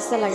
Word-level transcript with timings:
Esta 0.00 0.16
la. 0.16 0.30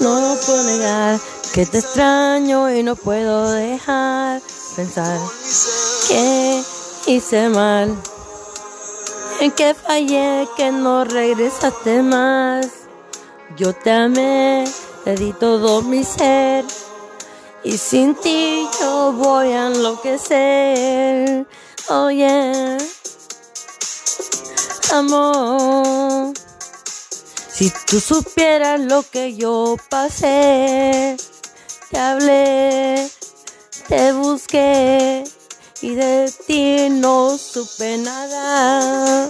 No 0.00 0.20
lo 0.20 0.40
puedo 0.40 0.64
negar 0.64 1.20
que 1.54 1.64
te 1.64 1.78
extraño 1.78 2.74
y 2.74 2.82
no 2.82 2.96
puedo 2.96 3.52
dejar 3.52 4.42
pensar 4.74 5.16
que 6.08 6.60
hice 7.06 7.48
mal, 7.50 7.96
en 9.38 9.52
que 9.52 9.74
fallé, 9.74 10.48
que 10.56 10.72
no 10.72 11.04
regresaste 11.04 12.02
más. 12.02 12.66
Yo 13.56 13.72
te 13.72 13.92
amé, 13.92 14.64
te 15.04 15.14
di 15.14 15.32
todo 15.34 15.82
mi 15.82 16.02
ser 16.02 16.64
y 17.62 17.78
sin 17.78 18.16
ti 18.16 18.68
yo 18.80 19.12
voy 19.12 19.52
a 19.52 19.68
enloquecer. 19.68 21.46
Oh 21.90 22.10
yeah, 22.10 22.76
amor. 24.92 26.34
Si 27.58 27.72
tú 27.90 27.98
supieras 27.98 28.78
lo 28.78 29.02
que 29.02 29.34
yo 29.34 29.74
pasé, 29.90 31.16
te 31.90 31.98
hablé, 31.98 33.10
te 33.88 34.12
busqué 34.12 35.24
y 35.82 35.94
de 35.96 36.32
ti 36.46 36.88
no 36.88 37.36
supe 37.36 37.98
nada. 37.98 39.28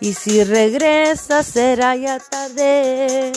Y 0.00 0.12
si 0.12 0.44
regresas 0.44 1.46
será 1.46 1.96
ya 1.96 2.18
tarde, 2.18 3.32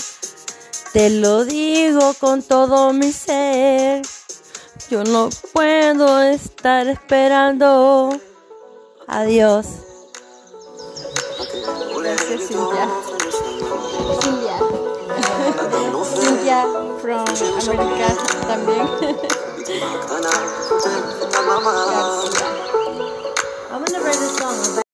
te 0.92 1.12
lo 1.12 1.46
digo 1.46 2.14
con 2.16 2.44
todo 2.44 2.92
mi 2.92 3.14
ser. 3.14 4.06
Yo 4.90 5.06
no 5.06 5.30
puedo 5.54 6.22
estar 6.22 6.90
esperando. 6.90 8.20
Adiós. 9.08 9.68
Cintia. 12.56 12.88
Cintia. 14.22 14.58
Cintia 16.06 16.60
from 17.02 17.26
America 17.68 18.10
también. 18.48 18.88
I'm 23.72 23.84
gonna 23.84 24.00
write 24.00 24.16
a 24.16 24.30
song. 24.40 24.85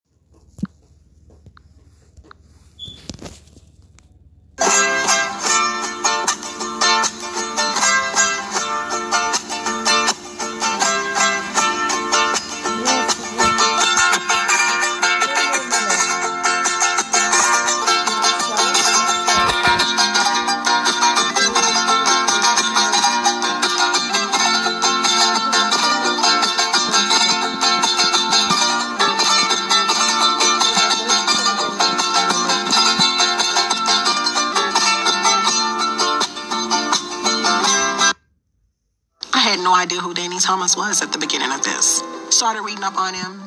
Thomas 40.42 40.76
was 40.76 41.02
at 41.04 41.12
the 41.12 41.20
beginning 41.20 41.52
of 41.52 41.64
this. 41.64 42.02
Started 42.30 42.62
reading 42.64 42.84
up 42.84 42.98
on 42.98 43.14
him, 43.14 43.41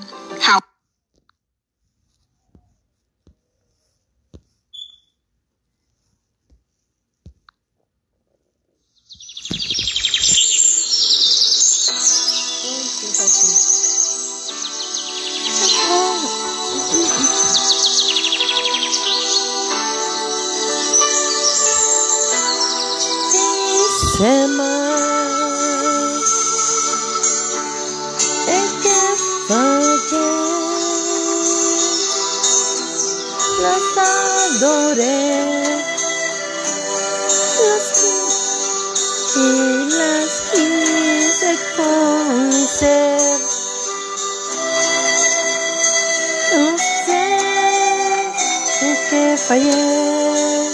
en 49.51 49.61
qué 49.61 49.71
fallé. 49.71 50.69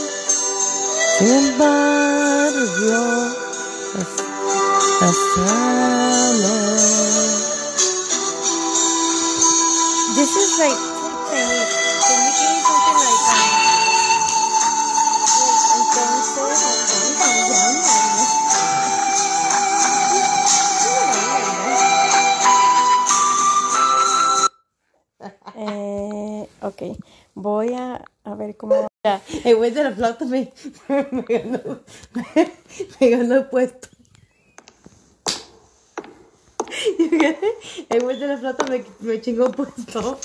Sin 1.19 1.29
embargo, 1.29 2.61
las, 3.95 4.09
las 5.01 5.51
amo. 5.51 5.70
El 29.45 29.57
güey 29.57 29.71
de 29.71 29.85
la 29.85 29.93
flauta 29.93 30.25
me, 30.25 30.53
me 30.89 31.23
ganó, 31.29 31.81
me 33.01 33.11
ganó 33.11 33.35
el 33.37 33.47
puesto. 33.47 33.89
El 37.89 38.01
güey 38.03 38.19
de 38.19 38.27
la 38.27 38.39
flauta 38.39 38.65
me, 38.67 38.85
me 39.01 39.21
chingó 39.21 39.47
el 39.47 39.53
puesto. 39.55 40.19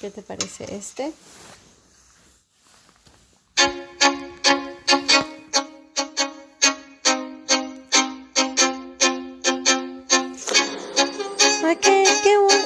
¿Qué 0.00 0.10
te 0.10 0.22
parece 0.22 0.74
este? 0.74 1.12
Ay, 11.64 11.76
qué. 11.76 12.04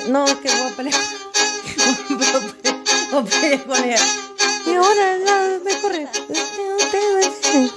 No, 0.09 0.25
que 0.25 0.49
voy 0.49 0.73
a 0.73 0.77
pelear. 0.77 1.01
Voy 3.13 3.23
a 3.23 3.67
pelear- 3.67 4.36
Y 4.67 4.75
ahora 4.75 5.19
la, 5.19 5.61
me 5.65 5.81
corre. 5.81 6.03
Estoy 6.03 7.71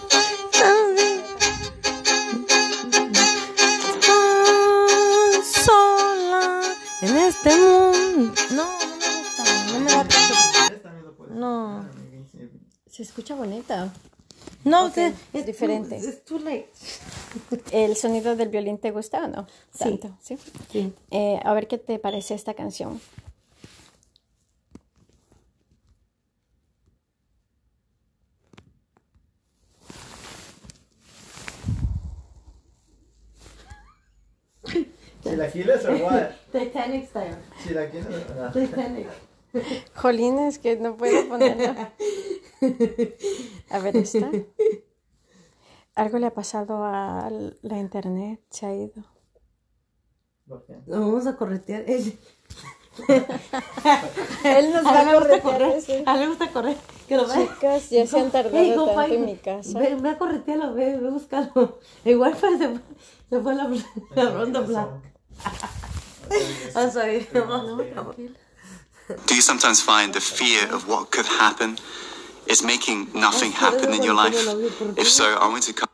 sola 5.43 6.61
en 7.01 7.17
este 7.17 7.49
mundo. 7.55 8.33
No, 8.51 8.65
no 8.65 8.95
me 8.97 9.17
gusta. 9.19 9.43
No 9.71 9.79
me 9.79 9.91
da 9.91 10.07
No. 11.29 11.89
Se 12.89 13.03
escucha 13.03 13.35
bonita. 13.35 13.93
No, 14.63 14.87
Ok, 14.87 14.93
que 14.93 15.13
es 15.33 15.45
diferente. 15.45 15.95
Es 15.97 16.25
too 16.25 16.39
late. 16.39 16.69
¿El 17.71 17.95
sonido 17.95 18.35
del 18.35 18.49
violín 18.49 18.77
te 18.77 18.91
gusta 18.91 19.23
o 19.25 19.27
no? 19.27 19.47
Sí. 19.71 19.79
Tanto, 19.79 20.17
¿sí? 20.21 20.37
Sí. 20.71 20.93
Eh, 21.11 21.39
a 21.43 21.53
ver 21.53 21.67
qué 21.67 21.77
te 21.77 21.99
parece 21.99 22.33
esta 22.33 22.53
canción. 22.55 22.99
¿Chilaquiles 35.23 35.85
o 35.85 35.91
what? 36.05 36.29
Titanic 36.51 37.07
style. 37.09 37.35
¿Chilaquiles? 37.63 38.07
Ah. 38.39 38.49
Titanic. 38.53 39.07
Jolines, 39.95 40.59
que 40.59 40.75
no 40.77 40.95
puedo 40.95 41.27
ponerla. 41.27 41.91
A 43.69 43.79
ver, 43.79 43.97
esta. 43.97 44.29
Algo 45.95 46.19
le 46.19 46.27
ha 46.27 46.33
pasado 46.33 46.83
a 46.83 47.29
la 47.61 47.77
internet, 47.77 48.39
se 48.49 48.65
ha 48.65 48.73
ido. 48.73 49.03
¿Por 50.47 50.65
qué? 50.65 50.73
Nos 50.85 50.99
vamos 50.99 51.27
a 51.27 51.35
corretear. 51.35 51.83
Él, 51.87 52.17
Él 54.43 54.73
nos 54.73 54.85
va 54.85 55.01
a 55.01 55.13
corretear. 55.13 55.41
correr. 55.41 55.81
sí. 55.81 56.03
A 56.05 56.13
él 56.15 56.19
le 56.21 56.27
gusta 56.27 56.51
correr. 56.51 56.77
Que 57.07 57.17
lo 57.17 57.27
vea. 57.27 57.35
Chicas, 57.37 57.89
ya 57.89 58.07
se 58.07 58.19
han 58.19 58.31
tardado 58.31 58.57
Hey, 58.57 58.73
tanto 58.75 59.01
en 59.01 59.21
me. 59.21 59.25
mi 59.27 59.35
casa. 59.37 59.79
Ve, 59.79 59.95
ve 59.95 60.09
a 60.09 60.17
corretearlo, 60.17 60.73
ve, 60.73 60.97
ve 60.97 61.07
a 61.07 61.11
buscarlo. 61.11 61.79
Igual 62.05 62.35
fue, 62.35 62.57
se 62.57 62.69
fue, 63.29 63.41
fue 63.41 63.55
la, 63.55 63.69
la 64.15 64.31
ronda 64.31 64.61
black. 64.61 64.89
I'm 66.75 66.91
sorry. 66.91 67.27
Do 69.25 69.35
you 69.35 69.41
sometimes 69.41 69.81
find 69.81 70.13
the 70.13 70.21
fear 70.21 70.71
of 70.73 70.87
what 70.87 71.11
could 71.11 71.25
happen 71.25 71.77
is 72.47 72.63
making 72.63 73.09
nothing 73.13 73.51
happen 73.51 73.93
in 73.93 74.03
your 74.03 74.13
life? 74.13 74.35
If 74.97 75.09
so, 75.09 75.35
I 75.39 75.47
want 75.47 75.63
to 75.63 75.73
come. 75.73 75.89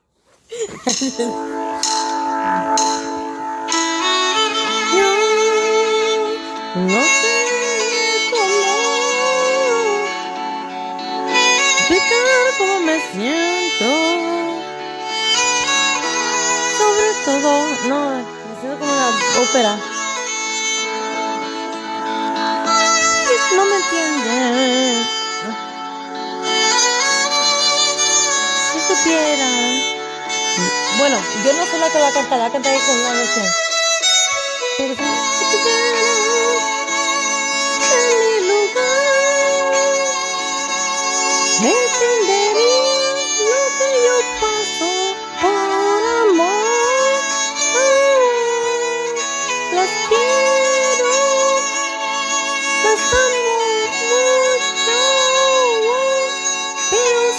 No 13.16 13.44
siento 18.75 18.80
como 18.80 18.94
una 18.94 19.10
ópera. 19.42 19.77
No 23.56 23.66
me 23.66 23.75
entienden. 23.75 25.07
Si 28.72 28.80
supieran. 28.80 29.95
Bueno, 30.98 31.18
yo 31.44 31.54
no 31.54 31.66
soy 31.66 31.80
la 31.80 31.89
que 31.89 32.00
va 32.00 32.07
a 32.07 32.12
cantar, 32.12 32.39
la 32.39 32.51
cantaré 32.51 32.80
con 32.80 33.00
una 33.00 33.13
versión. 33.13 33.45
Pero 34.78 34.95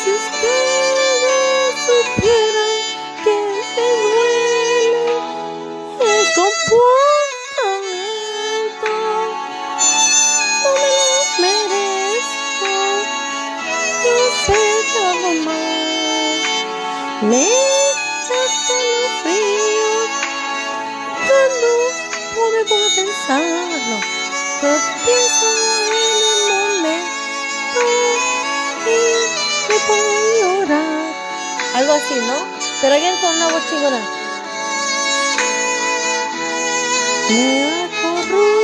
pero 0.07 0.19
si 0.19 0.66
Pero 33.07 33.15
alguien 33.15 33.21
con 33.21 33.37
una 33.37 33.47
voz 33.53 33.71
chingona. 33.71 34.01
Me 37.31 38.56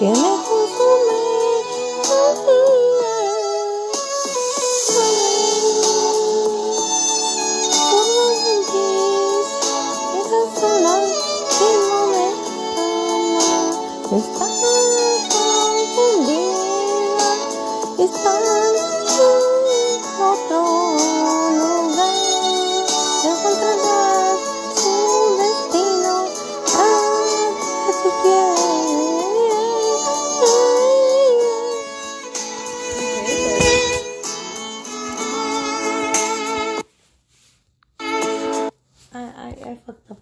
skin 0.00 0.29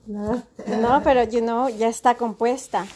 No, 0.09 0.43
pero 1.05 1.23
you 1.25 1.41
know, 1.41 1.69
ya 1.69 1.89
está 1.89 2.15
compuesta. 2.15 2.87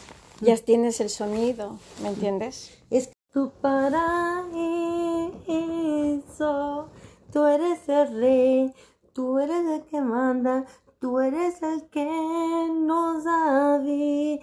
Ya 0.41 0.57
tienes 0.57 0.99
el 0.99 1.09
sonido, 1.09 1.77
¿me 2.01 2.09
entiendes? 2.09 2.75
Es 2.89 3.11
tu 3.31 3.51
paraíso, 3.61 4.49
tú 7.31 7.45
eres 7.45 7.87
el 7.87 8.19
rey, 8.19 8.73
tú 9.13 9.37
eres 9.37 9.63
el 9.67 9.83
que 9.83 10.01
manda, 10.01 10.65
tú 10.99 11.19
eres 11.19 11.61
el 11.61 11.87
que 11.89 12.03
nos 12.71 13.23
da 13.23 13.77
vida. 13.77 14.39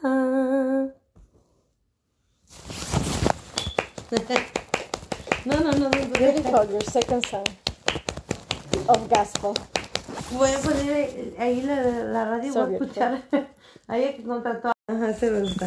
No, 5.46 5.60
no, 5.60 5.72
no, 5.72 5.88
no, 5.90 5.90
no. 5.90 6.18
Beautiful, 6.18 6.66
your 6.70 6.82
second 6.84 7.26
song 7.26 7.44
of 8.88 9.08
gospel. 9.10 9.54
Voy 10.32 10.50
a 10.50 10.58
poner 10.58 11.34
ahí 11.38 11.62
la, 11.62 11.82
la 11.82 12.24
radio, 12.24 12.52
voy 12.54 12.74
a 12.74 12.76
escuchar. 12.76 13.22
Ahí 13.86 14.04
hay 14.04 14.14
que 14.14 14.24
contratar. 14.24 14.72
Ajá, 14.88 15.12
se 15.12 15.30
me 15.30 15.40
gusta. 15.40 15.66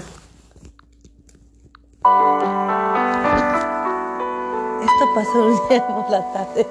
Esto 4.81 5.05
pasó 5.13 5.45
un 5.45 5.69
día 5.69 5.87
por 5.87 6.09
la 6.09 6.33
tarde. 6.33 6.65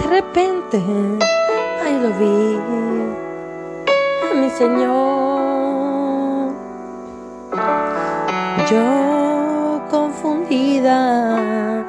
De 0.00 0.06
repente, 0.08 0.82
ahí 1.84 2.00
lo 2.00 2.10
vi. 2.18 2.58
A 4.30 4.34
mi 4.34 4.50
Señor. 4.50 4.94
Yo 8.68 9.80
confundida, 9.90 11.84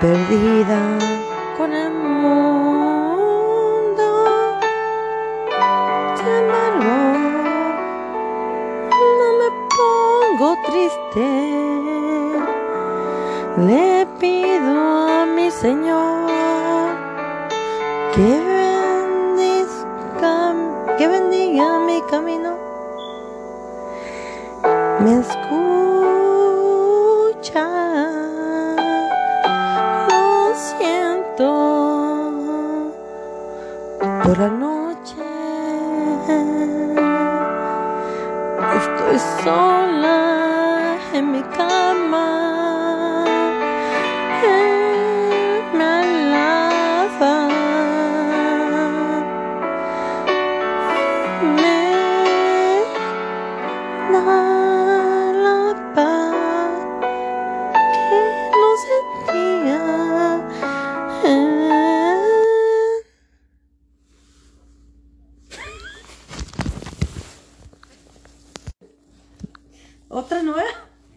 perdida 0.00 1.29
con 1.60 1.72
el 1.74 1.92
mundo. 1.92 3.50
Sin 6.16 6.28
embargo, 6.40 6.94
no 9.20 9.28
me 9.40 9.48
pongo 9.76 10.48
triste. 10.68 11.26
Le 13.68 14.06
pido 14.18 14.72
a 15.18 15.26
mi 15.26 15.50
Señor 15.50 16.30
que 20.96 21.06
bendiga 21.08 21.78
mi 21.80 22.00
camino. 22.10 22.49
por 34.00 34.38
la 34.38 34.48
noche. 34.48 35.16
Estoy 38.76 39.18
sola. 39.44 40.19
Outra 70.10 70.42
não 70.42 70.58
é? 70.58 70.74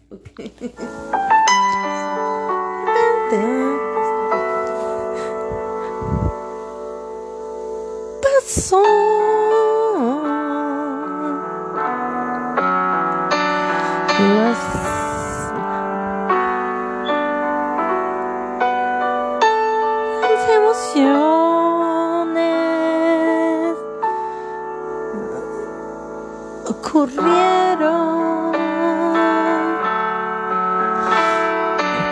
Okay. 0.08 0.52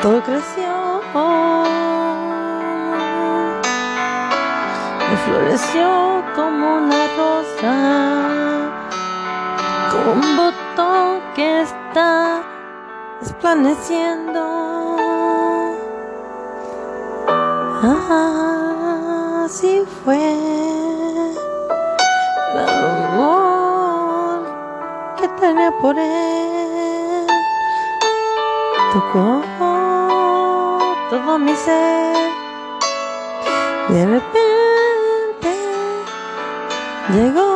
Todo 0.02 0.20
creció 0.24 1.00
y 5.12 5.16
floreció 5.16 6.24
como 6.34 6.78
una 6.78 7.06
rosa, 7.16 7.74
como 9.92 10.12
un 10.14 10.36
botón 10.36 11.20
que 11.36 11.62
está 11.62 12.42
desplaneciendo. 13.20 14.40
Así 19.44 19.84
fue 20.04 20.18
el 22.54 22.68
amor 22.68 24.40
que 25.16 25.28
tenía 25.28 25.70
por 25.80 25.96
él. 25.96 27.26
Tocó 28.92 29.42
todo 31.12 31.38
mi 31.38 31.54
ser 31.54 32.16
de 33.90 34.06
repente 34.06 35.50
llegó. 37.12 37.52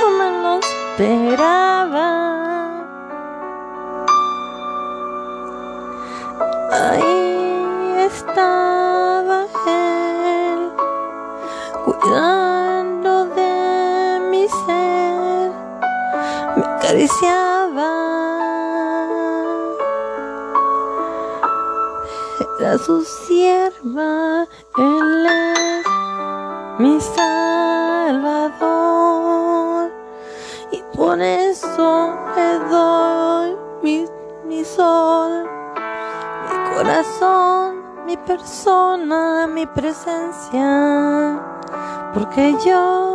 No 0.00 0.10
me 0.18 0.30
lo 0.42 0.60
esperaba. 0.60 1.67
Era 22.60 22.76
su 22.78 23.02
sierva, 23.02 24.46
él 24.76 25.26
es 25.26 25.86
mi 26.78 27.00
salvador, 27.00 28.62
y 30.72 30.82
por 30.96 31.20
eso 31.20 32.16
le 32.34 32.58
doy 32.68 33.56
mi, 33.82 34.06
mi 34.44 34.64
sol 34.64 35.48
mi 36.50 36.74
corazón, 36.74 37.82
mi 38.06 38.16
persona, 38.16 39.46
mi 39.46 39.66
presencia, 39.66 41.40
porque 42.14 42.56
yo 42.64 43.07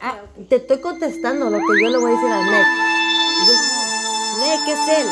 Ah, 0.00 0.16
te 0.48 0.56
estoy 0.56 0.80
contestando 0.80 1.48
lo 1.48 1.58
que 1.58 1.80
yo 1.82 1.88
le 1.90 1.98
voy 1.98 2.10
a 2.10 2.14
decir 2.14 2.30
a 2.30 2.42
Nick. 2.42 2.66
Yo- 3.46 3.62
Nick 4.42 4.68
es 4.68 4.88
él. 4.98 5.06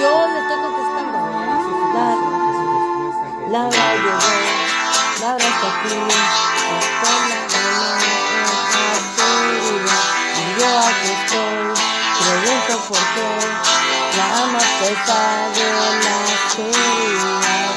Yo 0.00 0.10
le 0.28 0.38
estoy 0.40 0.58
contestando. 0.64 1.18
La, 1.94 2.06
Laura 3.50 3.94
llegó, 3.94 4.18
Laura 5.20 5.44
está 5.44 5.68
aquí. 5.78 5.94
Está 6.80 7.12
la. 7.28 7.38
Y 10.34 10.42
yo 10.58 10.68
aquí 10.88 11.10
estoy, 11.20 11.60
pregunto 12.24 12.72
por 12.88 13.02
qué. 13.14 13.28
La 14.16 14.24
ama 14.42 14.58
a 14.58 14.60
pesar 14.80 15.52
de 15.54 15.66
la 16.04 16.14
oscuridad. 16.34 17.74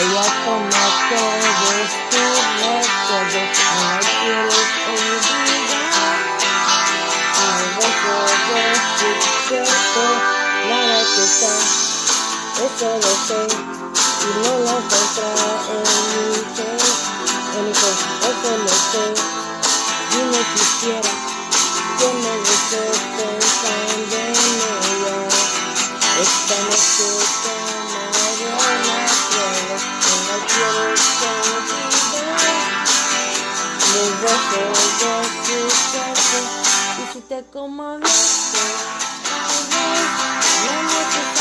Ella 0.00 0.24
toma 0.44 0.82
todos 3.08 3.24
tus 3.24 3.32
recuerdos, 3.32 4.04
no 4.28 4.40
la 4.44 4.60
quieres 4.84 5.26
olvidar. 5.32 6.18
Al 7.40 7.64
beso 7.76 8.12
de 8.28 8.66
su 8.98 9.08
cuerpo, 9.48 10.04
Laura 10.68 11.00
que 11.14 11.22
está, 11.24 11.54
eso 12.66 12.88
lo 13.02 13.12
sé, 13.26 13.40
y 14.20 14.30
no 14.42 14.52
lo 14.58 14.72
encontré 14.78 15.28
en 15.72 15.82
mi 16.28 16.40
ser, 16.54 16.80
en 17.56 17.62
mi 17.64 17.72
ser, 17.74 17.96
eso 18.28 18.50
lo 18.64 18.74
sé, 18.90 19.04
y 20.12 20.20
no 20.30 20.40
quisiera 20.52 21.07
y 37.38 37.44
si 41.12 41.37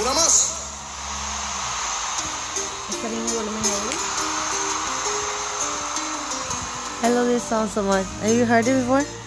Una 0.00 0.14
más. 0.14 0.54
I 7.02 7.08
love 7.10 7.26
this 7.26 7.42
song 7.42 7.68
so 7.68 7.82
much. 7.82 8.06
Have 8.22 8.34
you 8.34 8.46
heard 8.46 8.66
it 8.66 8.74
before? 8.74 9.17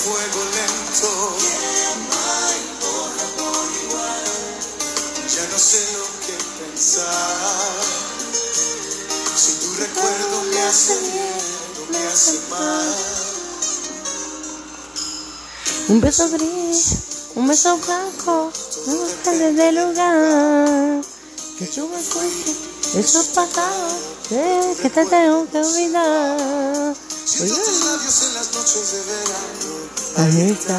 Fuego 0.00 0.40
lento. 0.56 1.36
Ya 5.36 5.44
no 5.46 5.58
sé 5.58 5.80
lo 5.92 6.04
que 6.24 6.36
pensar. 6.58 7.82
Si 9.36 9.52
tu 9.60 9.74
recuerdo 9.74 10.42
me 10.50 10.62
hace 10.62 10.98
bien 11.00 11.40
o 11.80 11.92
me 11.92 12.06
hace 12.08 12.40
mal. 12.50 12.94
Un 15.88 16.00
beso 16.00 16.28
gris, 16.30 16.96
un 17.34 17.46
beso 17.46 17.76
blanco, 17.78 18.52
me 18.86 18.94
busca 18.94 19.30
desde 19.32 19.68
el 19.68 19.74
lugar. 19.76 21.04
Que 21.58 21.66
tú 21.66 21.88
me 21.88 22.00
fuiste, 22.00 22.52
eso 22.98 23.20
es 23.20 23.28
pasado, 23.28 23.98
sé 24.28 24.76
que 24.80 24.88
te 24.88 25.04
tengo 25.04 25.46
que 25.50 25.58
olvidar. 25.58 26.96
Siento 27.24 27.54
tus 27.54 27.84
labios 27.84 28.22
en 28.22 28.34
las 28.34 28.52
noches 28.52 28.92
de 28.92 29.00
verano. 29.04 29.29
Ahí 30.16 30.50
está, 30.50 30.78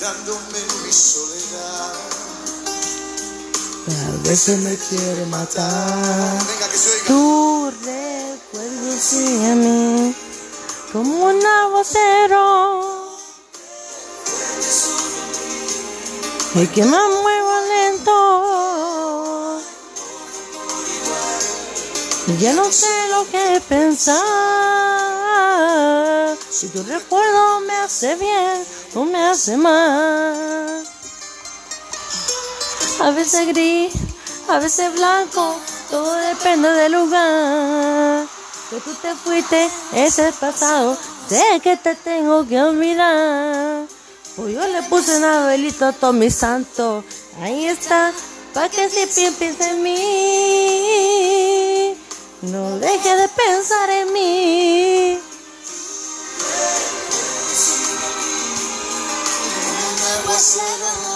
Dándome 0.00 0.58
mi 0.84 0.92
soledad. 0.92 1.94
a 3.88 4.28
veces 4.28 4.58
me 4.60 4.76
quiere 4.76 5.26
matar. 5.26 6.38
Venga, 6.46 6.68
que 6.70 6.78
se 6.78 6.90
oiga. 6.90 7.06
Tu 7.06 7.70
recuerdo 7.84 8.98
sigue 9.00 9.50
a 9.50 9.54
mí 9.54 10.14
como 10.92 11.24
un 11.26 11.44
aguacero. 11.44 13.08
Y 16.54 16.66
que 16.68 16.84
me 16.84 16.90
muevo 17.22 17.60
lento. 17.74 19.60
Y 22.28 22.36
ya 22.38 22.52
no 22.52 22.70
sé 22.70 22.86
lo 23.10 23.26
que 23.30 23.60
pensar. 23.68 25.07
Si 26.50 26.68
tu 26.68 26.82
recuerdo 26.82 27.60
me 27.60 27.76
hace 27.76 28.14
bien 28.16 28.64
o 28.94 29.04
me 29.04 29.18
hace 29.28 29.56
mal. 29.56 30.84
A 33.00 33.10
veces 33.10 33.46
gris, 33.46 33.92
a 34.48 34.58
veces 34.58 34.92
blanco, 34.94 35.56
todo 35.90 36.12
depende 36.14 36.68
del 36.68 36.92
lugar. 36.92 38.26
Que 38.70 38.80
tú 38.80 38.92
te 38.94 39.14
fuiste, 39.14 39.70
ese 39.94 40.28
es 40.28 40.34
pasado, 40.34 40.96
sé 41.28 41.60
que 41.62 41.76
te 41.76 41.94
tengo 41.94 42.46
que 42.46 42.60
olvidar. 42.60 43.86
Pues 44.34 44.54
yo 44.54 44.66
le 44.66 44.82
puse 44.82 45.16
una 45.16 45.46
velita 45.46 45.88
a 45.88 45.92
todo 45.92 46.12
mi 46.12 46.30
santo, 46.30 47.04
ahí 47.40 47.66
está, 47.66 48.12
pa' 48.52 48.68
que 48.68 48.90
siempre 48.90 49.32
piense 49.38 49.70
en 49.70 49.82
mí. 49.82 49.98
No 52.42 52.78
deje 52.78 53.16
de 53.16 53.28
pensar 53.28 53.90
en 53.90 54.12
mí. 54.12 55.18
Un 60.38 60.40
aguacero. 60.40 61.07